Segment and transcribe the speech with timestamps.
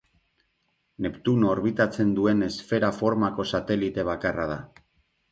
[1.05, 4.57] Neptuno orbitatzen duen esfera formako satelite bakarra da.